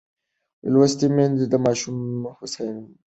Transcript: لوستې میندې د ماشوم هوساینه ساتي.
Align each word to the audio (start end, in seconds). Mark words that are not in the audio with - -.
لوستې 0.71 1.07
میندې 1.15 1.45
د 1.49 1.53
ماشوم 1.65 1.97
هوساینه 2.37 2.81
ساتي. 2.83 2.97